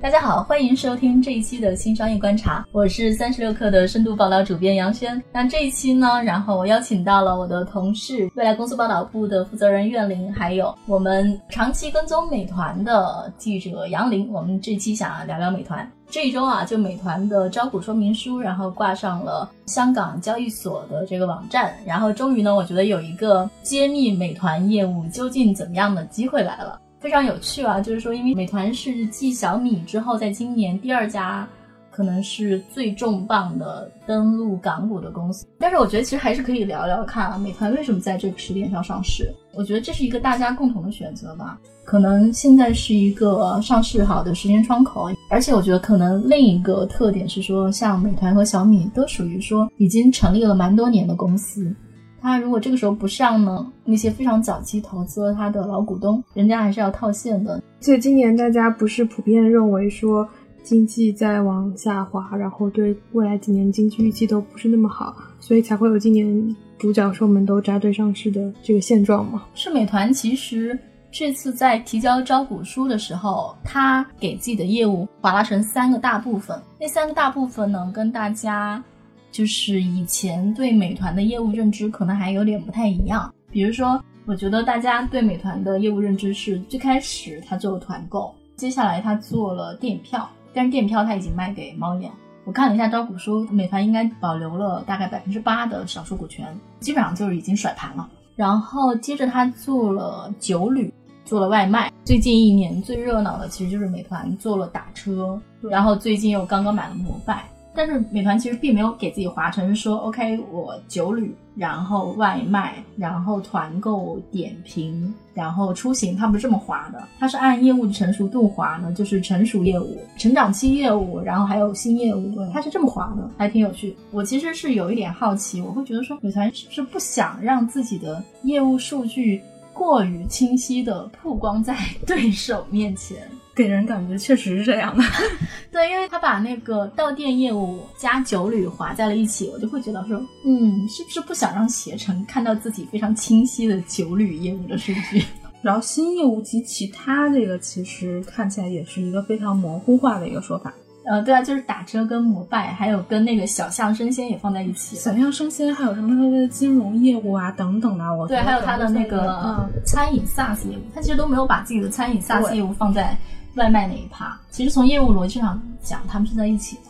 [0.00, 5.20] 大家好，欢迎收听这一期的新商业观察，我是三十六氪的深度报道主编杨轩。
[5.32, 14.32] 那这一期呢，然后我邀请到了我的同事，未来公司报道部的负责人苑林，还有我们长期跟踪美团的记者杨林。
[14.32, 15.90] 我们这期想聊聊美团。
[16.08, 26.80] 这一周啊，就美团的招股说明书，然后挂上了香港交易所的这个网站，然后终于呢，我觉得有一个揭秘美团业务究竟怎么样的机会来了。
[27.00, 31.48] 非常有趣啊，就是说，因为美团是继小米之后，在今年第二家，
[31.92, 35.46] 可能是最重磅的登陆港股的公司。
[35.58, 39.32] 但是我觉得其实还是可以聊聊看啊，美团为什么在这个时点上上市？
[39.54, 41.58] 我觉得这是一个大家共同的选择吧。
[41.84, 51.72] 可能现在是一个上市好的时间窗口，而且我觉得可能另一个特点是说，像美团和小米都属于说已经成立了蛮多年的公司。
[52.20, 57.62] 他如果这个时候不上呢，那些非常早期投资了他的老股东，人家还是要套现的。
[57.80, 60.28] 所以今年大家不是普遍认为说
[60.62, 69.44] 经济在往下滑，然后对未来几年经济预期都不是那么好，所以才会有今年独角兽们都扎堆上市的这个现状吗？
[69.54, 70.78] 是美团其实
[71.10, 78.82] 这次在提交招股书的时候，他给自己的业务划拉成三个大部分，那三个大部分呢，跟大家。
[79.30, 92.10] 就是以前对美团的业务认知可能还有点不太一样，比如说，我觉得大家对美团的业务认知是最开始他做了团购，接下来他做了电影票，但是电影票他已经卖给猫眼。
[92.44, 96.46] 我看了一下招股书，美团应该保留了大概百分之八的少数股权，
[96.80, 98.08] 基本上就是已经甩盘了。
[98.36, 100.92] 然后接着他做了酒旅，
[101.24, 101.92] 做了外卖。
[102.04, 107.44] 最近一年最热闹的其实就是美团做了打车，然后最近又刚刚买了摩拜。
[107.74, 123.96] 但是美团其实并没有给自己划成说，OK，我酒旅，然后外卖，然后团购、点评，然后出行，它不是这么划的，它是按业务的成熟度划的，就是成熟业务、成长期业务，然后还有新业务，它是这么划的，还挺有趣。
[124.10, 129.40] 我其实是有一点好奇，我会觉得说，美团是不是不想让自己的业务数据
[129.72, 133.18] 过于清晰的曝光在 对手面前？
[133.58, 135.02] 给人感觉确实是这样的，
[135.72, 145.24] 对，因为他把那个到店业务加酒旅划在了一起，我就会觉得说，嗯，是不是不想让携程看到自己非常清晰的酒旅业务的数据？
[145.60, 150.72] 然后新业务及其他这个其实看起来也是一个非常模糊化的一个说法。
[151.10, 154.94] 呃，对啊，就是打车跟摩拜，还有跟那个小象生鲜也放在一起。
[154.94, 163.16] 小象生鲜还有什么它的金融业务啊等等啊，我对，还有它的那个餐饮 SaaS 业务，它其实都没有把自己的餐饮 SaaS 业务放在。
[163.58, 166.82] 外卖那一趴，其实从业务逻辑上讲，他们是在一起的。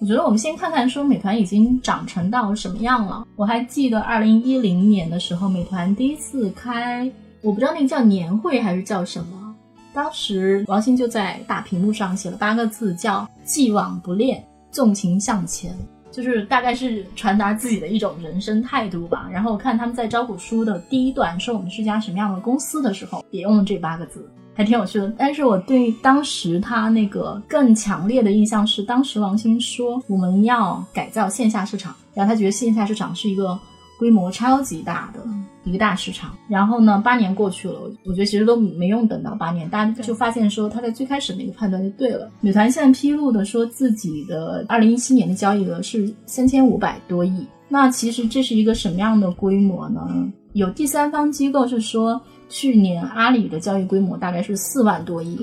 [0.00, 3.26] 我觉得我们先看看说美团已经长成到什么样了。
[3.36, 7.10] 我还记得二零一零年的时候，美团第一次开，
[7.40, 9.54] 我不知道那个叫年会还是叫什么，
[9.92, 15.74] 当时王兴就在大屏幕上写了八个字，叫“既往不恋，纵情向前”，
[16.10, 19.28] 就是大概是传达自己的一种人生态度吧。
[19.30, 24.30] 然后我看他们在招股书的第一段说我们是家什么样的公司的时候，也用了这八个字。
[24.52, 33.58] 还挺有趣的，但是我对当时他那个更强烈的印象是，当时王兴说我们要改造线下市场，然后他觉得线下市场是一个
[33.98, 35.20] 规模超级大的
[35.64, 36.36] 一个大市场。
[36.46, 42.30] 然后呢，八年过去了，我觉得其实都没用等到八年，大家就发现说他在最开始那个判断就对了。
[42.42, 50.06] 美团现在披露的说自己的二零一七年的交易额是三千五百多亿，那其实这是一个什么样的规模呢？
[50.52, 52.20] 有第三方机构是说。
[52.50, 55.38] 去年阿里的交易规模大概是四万多亿，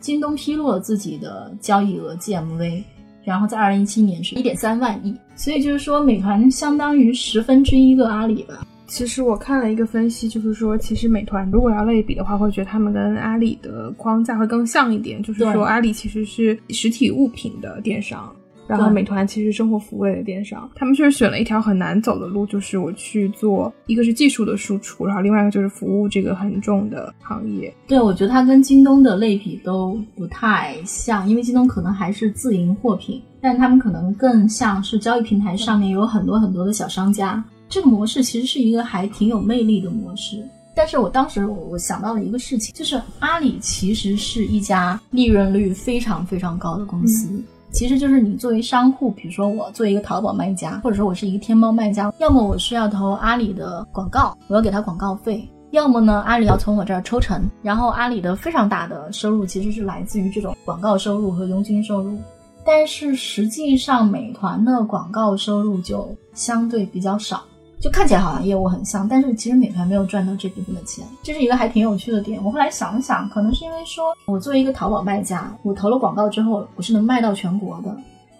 [0.00, 2.82] 京东披露了自己的交易额 GMV，
[3.24, 8.66] 然后在二零一七年是一点三万亿，所以就是说美团相当于十分之一个阿里吧。
[8.88, 18.34] 其实我看了一个分析，就是说其实美团如果要类比的话，会觉得他们跟阿里的框架会更像一点，就是说阿里其实是实体物品的电商。
[18.68, 27.74] 然后美团其实生活服务类的电商，他们确实选了一条很难走的路，就是我去做一个是技术的输出，然后另外一个就是服务这个很重的行业。
[27.86, 37.42] 对，我觉得它跟京东的类比都不太像，因为京东可能还是自营货品，但他们可能更像是交易平台上面有很多很多的小商家。
[37.68, 40.46] 这个模式其实是一个还挺有魅力的模式。
[40.74, 47.42] 但是我当时我我想到了一个事情，就是阿里其实是一家利润率非常非常高的公司。
[47.70, 62.18] 其实就是你作为商户，比如说我作为一个淘宝卖家，或者说我是一个天猫卖家，要么我是要投阿里的广告，我要给他广告费，要么呢，阿里要从我这儿抽成，然后阿里的非常大的收入其实是来自于这种广告收入和佣金收入，
[62.64, 67.42] 但是实际上美团的广告收入就相对比较少，
[67.80, 72.42] 就看起来好像业务很像，但是其实美团没有赚到这部分的钱，这是一个还挺有趣的点。
[72.44, 77.96] 我后来想了想，可能是因为说我作为一个淘宝卖家，我投了广告之后，我是能卖到全国的。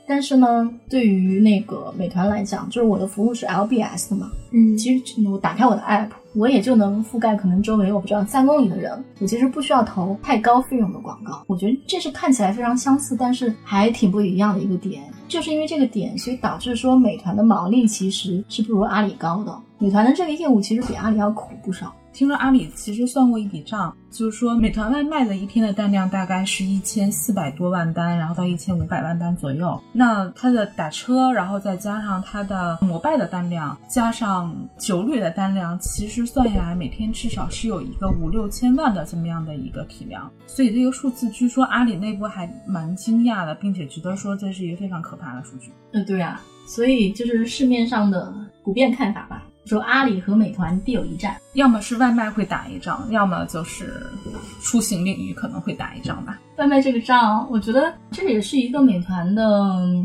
[0.08, 11.42] 但是呢，对于那个美团来讲，就是我的服务是 LBS 的嘛，嗯，其实我打开我的 app，我也就能覆盖可能周围我不知道三公里的人，我其实不需要投太高费用的广告。
[11.46, 15.02] 我觉得这是看起来非常相似，但是还挺不一样的一个点。
[15.28, 19.54] 就是因为这个点，所以导致说美团的毛利其实是不如阿里高的。
[19.78, 21.92] 美团的这个业务其实比阿里要苦不少。
[22.12, 29.80] 听说阿里其实算过一笔账，就是说美团外卖的一天的单量大概是一千四百多万单，然后到一千五百万单左右。
[29.92, 40.28] 那它的打车，然后再加上它的摩拜的单量，加上酒旅的单量，其实算下来每天至少是有一个五六千万的这么样的一个体量。
[40.46, 45.70] 所以这个数字，据说阿里内部还蛮惊讶的，并且觉得说这是一个非常可怕的数据。
[45.92, 48.34] 嗯，对啊，所以就是市面上的
[48.64, 49.44] 普遍看法吧。
[49.68, 54.06] 说阿里和美团必有一战，要么是外卖会打一仗，要么就是
[54.62, 56.38] 出行领域可能会打一仗吧。
[56.56, 59.44] 外卖这个仗，我觉得这也是一个美团的，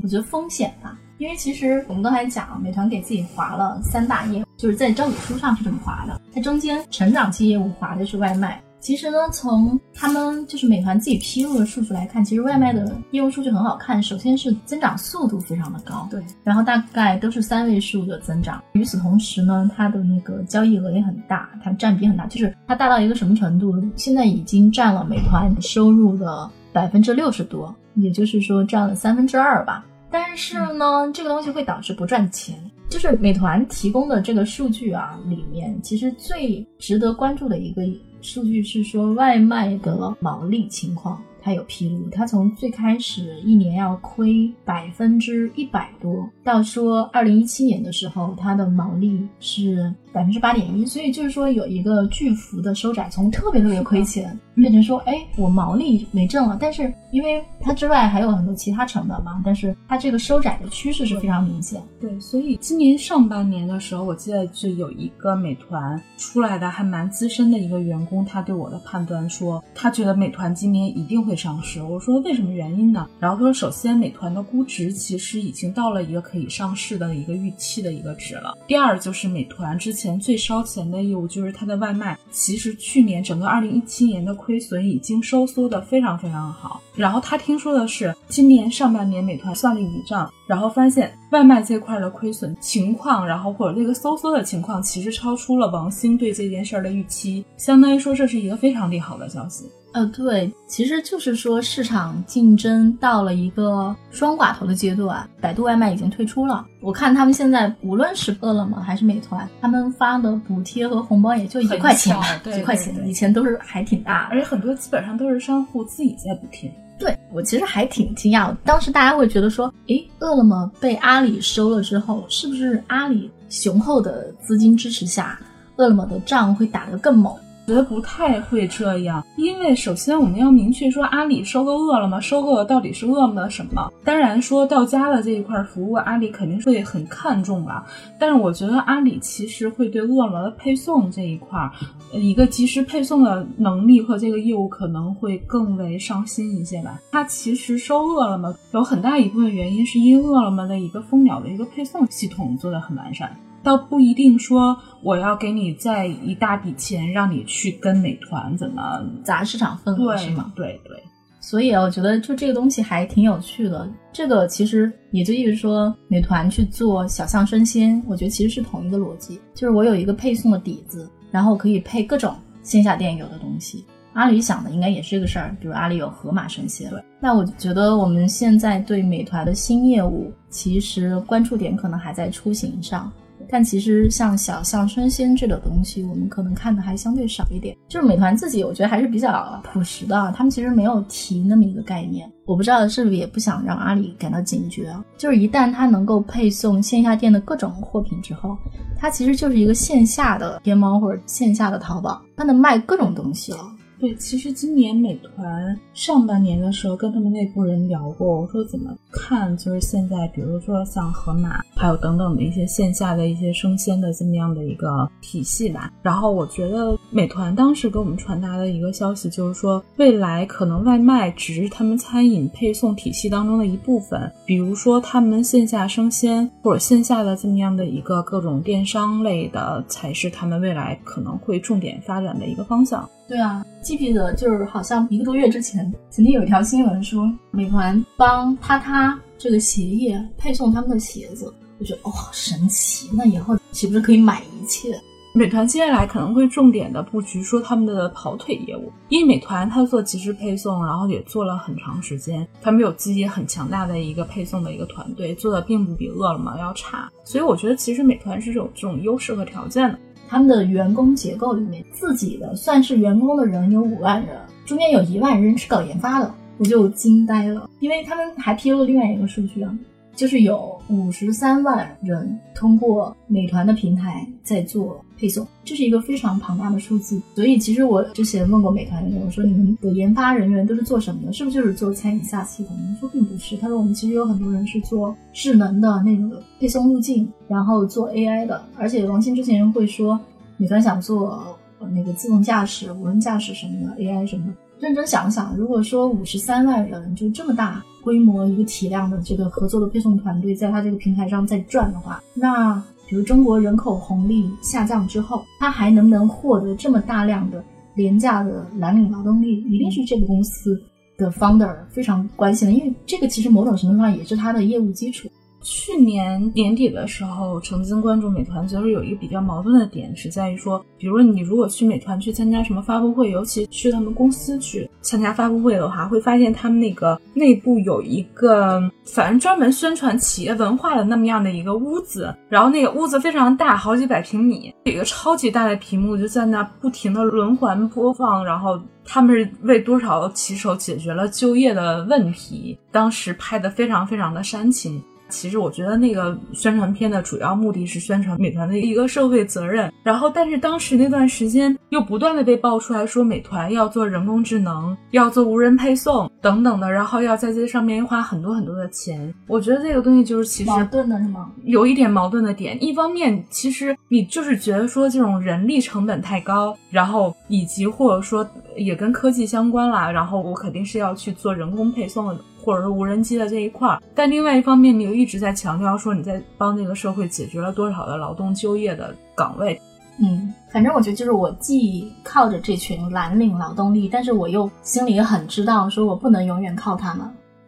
[0.03, 0.97] 我觉得风险吧。
[1.19, 8.61] 因为其实我们刚才讲，美团给自己划了三大业务，就是在招股书上是这么划的，它中间成长期业务划的是外卖。
[8.83, 14.03] 其实呢，从他们就是美团自己披露的数据来看，其实外卖的业务数据很好看。
[14.03, 18.61] 首先是增长速度非常的高，对，然后大概都是三位数的增长。
[18.73, 23.73] 与此同时呢，它的那个交易额也很大，它占比很大，就是它大到一个什么程度？
[23.95, 29.85] 现在已经占了美团收入的百分之六十多，也就是说占了三分之二吧。
[30.11, 32.59] 但是呢，这个东西会导致不赚钱。
[32.89, 37.81] 就是美团提供的这个数据啊，里面其实最值得关注的一个。
[38.23, 49.93] 数据是说外卖的毛利情况，它有披露，它从最开始一年要亏百分之一百多，到说二零一七年的时候，它的毛利是。
[50.13, 61.81] 百分之八点一，所以就是说有一个巨幅的收窄，从特别特别亏钱变成说，哎，我毛利没挣了，但是因为它之外还有很多其他成本嘛，但是它这个收窄的趋势是非常明显。
[61.99, 71.81] 对，所以今年上半年的时候，我记得就有一个美团出来的还蛮资深的一个员工，他对我的判断说，他觉得美团今年一定会上市。
[71.81, 73.07] 我说为什么原因呢？
[73.19, 78.57] 然后他说，首先美团的估值其实已经到了一个可以上市的一个预期的一个值了。
[78.67, 79.93] 第二就是美团之。
[79.93, 86.81] 前最烧钱的业务就是它的外卖，其实去年整个二零一七年的亏损已经收缩的非常非常好。
[86.95, 99.65] 然后他听说的是，今年上半年美团算了一笔账，然后发现外卖这块的亏损情况，然后或者这个收缩的情况，其实超出了王兴对这件事儿的预期，相当于说这是一个非常利好的消息。
[99.93, 106.65] 呃，对，其实就是说市场竞争到了一个双寡头的阶段，百度外卖已经退出了。
[106.81, 116.73] 我看他们现在无论是饿了么还是美团，他们发的补贴和红包也就一块钱，几块钱，以前都是还挺大，而且很多基本上都是商户自己在补贴。
[116.99, 125.39] 对我其实还挺惊讶，当时大家会觉得说，诶，饿了么被阿里收了之后，是不是阿里雄厚的资金支持下，
[125.75, 127.35] 饿了么的仗会打得更猛？
[127.65, 133.91] 觉得不太会这样，因为首先我们要明确说，阿里收购饿了么，收购的到底是饿了么的什么？
[134.03, 137.85] 当然说到家的这一块服务，阿里肯定会很看重了。
[138.19, 141.71] 但是我觉得阿里其实会对饿了么的配送这一块，
[142.11, 146.99] 一个及时配送的能力和这个业务可能会更为上心一些吧。
[147.11, 153.33] 它其实收饿了么有很大一部分原因是因为饿了么的一个蜂鸟的一个配送系统做的很完善。
[153.63, 160.51] 倒不一定说我要给你再一大笔钱，让你去跟美团怎么砸市场份额，是吗？
[160.55, 161.01] 对对。
[161.39, 163.89] 所以啊我觉得就这个东西还挺有趣的。
[164.13, 173.85] 这个其实也就意味着说，美团去做小象生鲜，我觉得其实是同一个逻辑，就是我有一个配送的底子，然后可以配各种线下店有的东西。
[174.13, 176.89] 阿里想的应该也是这个事儿，比如阿里有盒马生鲜。
[176.91, 177.03] 对。
[177.19, 183.11] 那我觉得我们现在对美团的新业务，其实关注点可能还在出行上。
[183.49, 187.75] 但其实像小象生鲜这个东西，我们可能看的还相对少一点。
[187.87, 192.29] 就是美团自己，我觉得还是比较朴实的，他们其实没有提那么一个概念。
[192.45, 194.93] 我不知道是不是也不想让阿里感到警觉。
[195.17, 198.57] 就是一旦它能够配送线下店的各种货品之后，
[198.97, 203.59] 它其实就是一个线下的天猫或者线下的淘宝，它能卖各种东西了。
[204.03, 215.89] 对，其实今年美团上半年的时候跟他们内部人聊过，我说怎么看，就是现在比如说像盒马，还有等等的一些线下的一些生鲜的这么样的一个体系吧。
[216.01, 233.09] 然后我觉得美团当时给我们传达的一个消息就是说，未来可能外卖只是他们餐饮配送体系当中的一部分，比如说他们线下生鲜或者线下的这么样的一个各种电商类的，才是他们未来可能会重点发展的一个方向。
[233.27, 243.09] 对啊，记不记得就是好像一个多月之前，曾经有一条新闻说，美团帮他他这个鞋业配送他们的鞋子，我觉得哦，神奇！
[243.13, 244.99] 那以后岂不是可以买一切？
[245.35, 259.97] 美团接下来可能会重点的布局说他们的跑腿业务，因为美团它做即时配送，然后也做了很长时间，他们有自己很强大的一个配送的一个团队，做的并不比饿了么要差，所以我觉得其实美团是有这种优势和条件的。
[260.33, 264.35] 他们的员工结构里面，自己的算是员工的人有五万人，
[264.65, 269.71] 中间有一万人是搞研发的，我就惊呆了，因为他们还披露另外一个数据啊。
[270.15, 277.21] 就是有五十三万人通过美团的平台在做配送，这是一个非常庞大的数字。
[277.35, 281.33] 所以其实我之前问过美团的人，我说你们的研发人员都是做什么的？
[281.33, 282.77] 是不是就是做餐饮 SaaS 系统？
[282.93, 288.61] 他说并不是，他说我们其实有很多人是做智能的那个配送路径，然后做 AI 的。
[288.75, 290.19] 而且王鑫之前会说，
[290.57, 291.57] 美团想做
[291.93, 294.53] 那个自动驾驶、无人驾驶什么的 AI 什么的。
[294.79, 302.75] 认真想想，如果说五十三万人就这么大规模一个体量的这个合作的配送团队，在它这个平台上在转的话，那
[303.07, 307.63] 比如中国人口红利下降之后，它还能不能获得这么大量的
[307.95, 310.81] 廉价的蓝领劳动力，一定是这个公司
[311.17, 315.29] 的 founder 非常关心的，因为这个其实某种程度上也是它的业务基础。
[315.63, 345.01] 去年年底的时候，曾经关注美团，觉得有一个比较矛盾的点是在于说，比如你如果去美团去参加什么发布会，尤其去他们公司去参加发布会的话，会发现他们那个内部有一个反正专门宣传企业文化的那么样的一个屋子，然后那个屋子非常大，好几百平米，有一个超级大的屏幕就在那不停的轮环播放，然后他们是为多少骑手解决了就业的问题，当时拍的非常非常的煽情。
[345.29, 359.33] 其实我觉得那个宣传片的主要目的是宣传美团的一个社会责任，然后但是当时那段时间又不断的被爆出来说美团要做人工智能，要做无人配送等等的，然后要在这上面花很多很多的钱。
[359.47, 361.51] 我觉得这个东西就是其实矛盾的是吗？
[361.63, 372.39] 有一点矛盾的点，一方面其实你就是觉得说这种人力成本太高，然后以及或者说也跟科技相关啦，然后我肯定是要去做人工配送的。
[372.63, 379.79] 或者是无人机的这一块儿，但另外一方面，你又一直在强调说你在帮这个社会解决了多少的劳动就业的岗位。
[380.21, 387.27] 嗯，反正我觉得就是我既靠着这群蓝领劳动力，但是我又心里很知道，说我不能永远靠他们。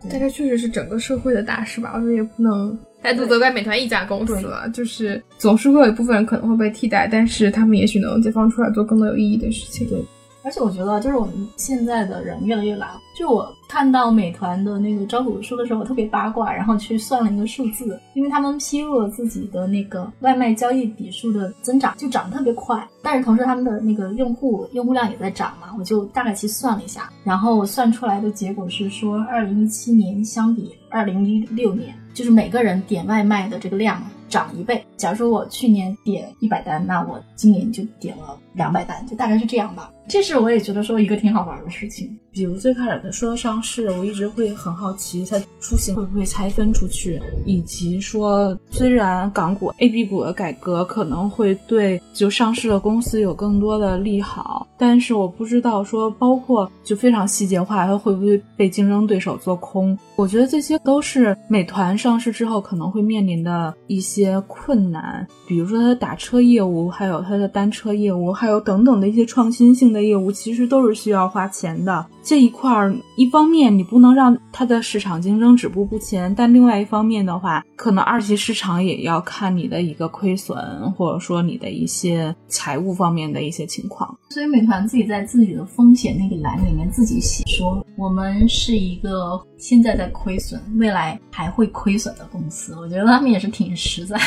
[0.09, 1.91] 但这确实是整个社会的大事吧？
[1.95, 9.87] 我觉得也不能 单独责怪美团一家公司了，就是总是会有一部分人可能会被替代，但是他们也许能解放出来做更多有意义的事情。
[9.89, 9.99] 对。
[10.45, 12.91] 而且我觉得，就是我们现在的人越来越懒。
[13.17, 22.87] 就我看到美团的那个招股书的时候，我特别八卦，然后去算了一个数字，因为他们披露了自己的那个外卖交易笔数的增长，就涨得特别快。
[23.01, 33.99] 但是同时，他们的那个用户用户量也在涨嘛，我就大概去算了一下，然后算出来的结果是说，二零一七年相比二零一六年，就是每个人点外卖的这个量。
[34.27, 34.83] 涨一倍。
[34.97, 39.89] 假如说我去年点一百单，那我今年就点了两百单，就大概是这样吧。
[40.07, 42.17] 这是我也觉得说一个挺好玩的事情。
[42.31, 59.97] 比如最开始他说上市，我一直会很好奇，它出行会不会拆分出去，以及说虽然港股 A、B 股的改革可能会对就上市的公司有更多的利好，但是我不知道说包括就非常细节化，它会不会被竞争对手做空。
[60.17, 72.05] 我觉得这些都是美团上市之后可能会面临的一些困难，比如说它的打车业务，还有它的单车业务，还有等等的一些创新性的业务，其实都是需要花钱的。
[72.21, 80.57] 这一块儿，一方面你不能让它的市场竞争止步不前，但另外一方面的话，可能二级市场也要看你的一个亏损，
[80.91, 84.15] 或者说你的一些财务方面的一些情况。
[84.29, 92.75] 所以美团自己在自己的风险那个栏里面自己写说，我们是一个现在在亏损，未来还会亏损的公司。
[92.75, 94.23] 我觉得他们也是挺实在的，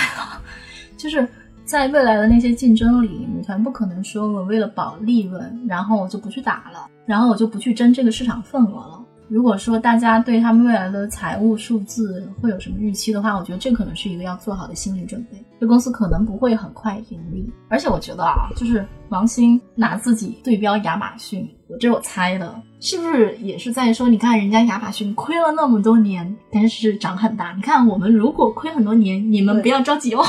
[0.96, 1.28] 就是。
[1.68, 9.04] 在未来的那些竞争里，美团不可能说我为了保利润，然后我就不去打了，然后我就不去争这个市场份额了。
[9.28, 15.36] 如果说大家对他们未来的财务数字会有什么预期的话，我觉得这可能是一个要做好的心理准备。
[15.60, 30.24] 这公司可能不会很快盈利，而且我觉得啊，就是王兴拿自己对标亚马逊，我这我猜的，是不是也是在说，你看人家亚马逊亏了那么多年，但是涨很大，你看我们如果亏很多年，你们不要着急哦。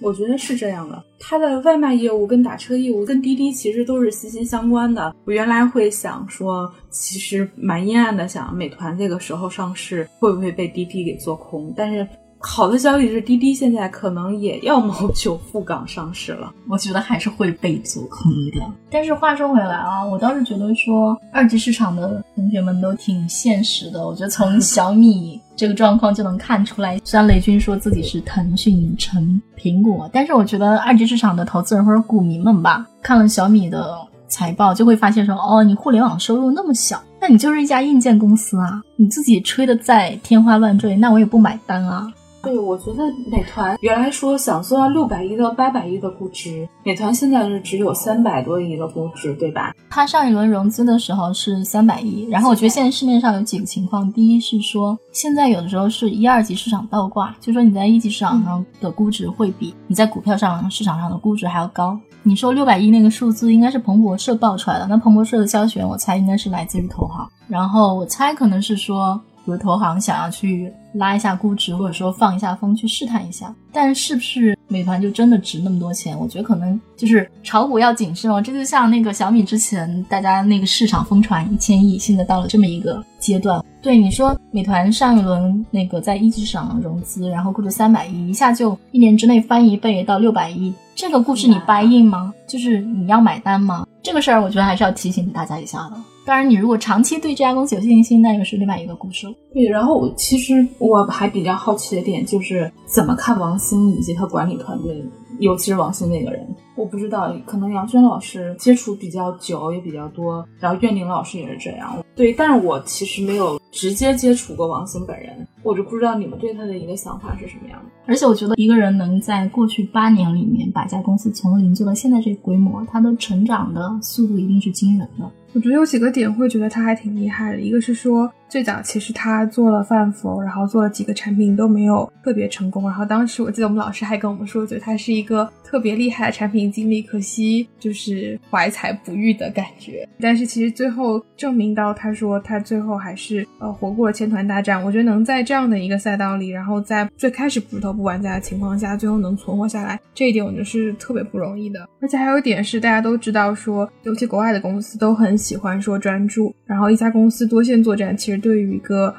[0.00, 5.14] 我觉得是这样的，它的外卖业务跟打车业务跟滴滴其实都是息息相关的。
[5.24, 11.72] 我原来会想说，其实蛮阴暗的，想美团这个时候上市会不会被滴滴给做空？
[11.74, 12.06] 但是
[12.38, 16.52] 好的消息是，滴滴现在可能也要谋求赴港上市了。
[16.68, 18.60] 我觉得还是会被做空的。
[18.90, 24.06] 但是话说回来啊，我倒是觉得说二级市场的同学们都挺现实的。
[24.06, 25.40] 我觉得从小米。
[25.56, 33.96] 这个状况就能看出来，虽然雷军说自己是腾讯成苹果，但是我觉得二级市场的投资人或者股民们吧，看了小米的
[34.28, 42.06] 财报，就会发现说，哦，你互联网收入那么小，那你就是一家硬件公司啊，你自己吹的再天花乱坠，那我也不买单啊。
[42.46, 49.74] 对，我觉得美团原来说想做到六百亿到八百亿的估值，美团现在是只有三百多亿的估值，对吧？
[49.90, 61.98] 它上一轮融资的时候是三百亿，然后我觉得现在市面上有几个情况，第一是说现在有的时候是一二级市场倒挂，就说你在一级市场上的估值会比你在股票上市场上的估值还要高。
[62.22, 69.20] 你说六百亿那个数字应该是彭博社报出来的，那彭博社的消息源我猜应该是来自于投行，然后我猜可能是说。
[69.46, 76.18] 比如投行想要去拉一下估值，或者说放一下风去试探一下，但是不是美团就真的值那么多钱？
[76.18, 78.42] 我觉得可能就是炒股要谨慎哦。
[78.42, 83.64] 这就像那个小米之前大家那个市场疯传一千亿，现在到了这么一个阶段。
[83.80, 92.34] 对你说，美团上一轮那个在一级市场融资，然后估值三百亿，一下就一年之内翻一倍到六百亿，这个故事你 buy in 吗？
[92.48, 93.86] 就是你要买单吗？
[94.02, 95.96] 这个事儿我觉得还是要提醒大家一下的。
[96.26, 99.34] 当然，你如果长期对这家公司有信心，那又是另外一个故事了。
[99.54, 105.04] 对，然后其实我还比较好奇的点就是怎么看王兴以及他管理团队，
[105.38, 106.44] 尤其是王兴那个人。
[106.74, 111.96] 我不知道，可能杨轩老师接触比较久，也比较多，然后苑宁老师也是这样。
[112.16, 117.90] 对，但是我其实没有直接接触过王兴本人，我就不知道你们对他的一个想法是什么样的。
[118.04, 125.30] 而且我觉得一个人能在过去八年里面把一家公司从零做到现在这个规模，他的成长的速度一定是惊人的。
[125.56, 140.06] 我觉得有几个点会觉得他还挺厉害的，一个是说最早其实他做了饭否，然后做了几个产品都没有特别成功，然后当时我记得我们老师还跟我们说，觉得他是一个特别厉害的产品经理，可惜就是怀才不遇的感觉。
[140.20, 144.84] 但是其实最后证明到，他说他最后还是呃活过了千团大战。
[144.84, 151.88] 我觉得能在这样的一个赛道里，然后在最开始不是头部玩家的情况下，最后能存活下来，这一点我觉得是特别不容易的。
[152.02, 155.34] 而且还有一点是大家都知道说，尤其国外的公司都很。
[155.46, 159.14] 喜欢说专注，然后一家公司多线作战，其实对于一个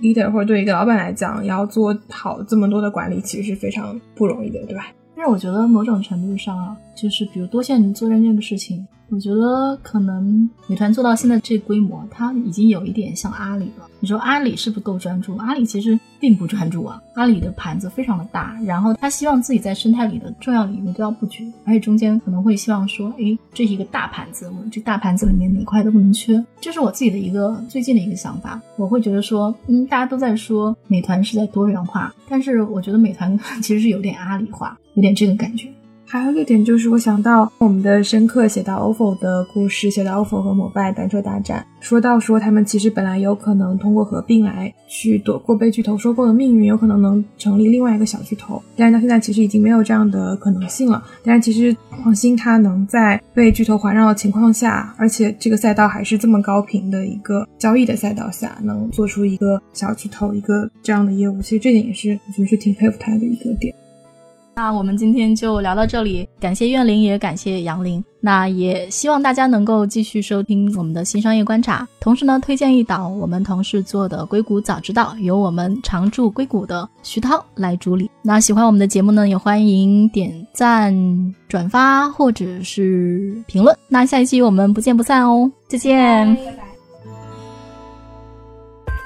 [0.00, 4.86] leader 或者对于一个老板来讲，要做好这么多的管理，其实是非常不容易的，对吧？
[5.16, 8.86] 但是我觉得某种程度上，就是比如多线作战这个事情。
[9.10, 13.86] 我觉得可能美团做到现在这规模，它已经有一点像阿里了。
[14.00, 15.36] 你说阿里是不够专注？
[15.36, 17.00] 阿里其实并不专注啊。
[17.12, 26.42] 阿里的盘子非常的大，然后他希望自己在生态里的重要领域都要布局，而且中间可能会希望说，哎，这是一个大盘子，我这大盘子里面哪块都不能缺。
[26.58, 28.60] 这是我自己的一个最近的一个想法。
[28.76, 35.68] 我会觉得说，嗯，大家都在说美团是在多元化，但是我觉得美团 其实是有点阿里化，有点这个感觉。
[36.06, 51.02] 还有一个点就是，我想到我们的深刻写到 ofo 的故事，写到 ofo 和摩拜单车大战，说到说他们其实本来有可能通过合并来去躲过被巨头收购的命运，有可能能成立另外一个小巨头，但是到现在其实已经没有这样的可能性了。
[51.24, 63.74] 但是其实黄兴他能在被巨头环绕的情况下，而且这个赛道还是这么高频的一个交易的赛道下，能做出一个小巨头一个这样的业务，其实这点也是我觉得是挺佩服他的一个点。
[64.56, 68.02] 那我们今天就聊到这里，感谢苑玲，也感谢杨林。
[68.20, 78.08] 那也希望大家能够继续收听我们的新商业观察，同时呢，推荐一档我们同事做的《硅谷早知道》，由我们常驻硅谷的徐涛来主理。
[78.22, 80.94] 那喜欢我们的节目呢，也欢迎点赞、
[81.48, 83.76] 转发或者是评论。
[83.88, 86.64] 那下一期我们不见不散哦，再见，拜拜。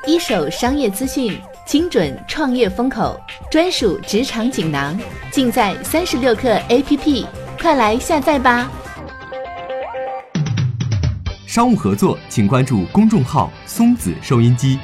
[0.06, 1.32] 一手商业资讯。
[1.68, 4.98] 精准创业风口，专属职场锦囊，
[5.30, 7.26] 尽在三十六课 APP，
[7.60, 8.70] 快来下载吧！
[11.46, 14.78] 商务合作，请关注公众号“松子收音机”。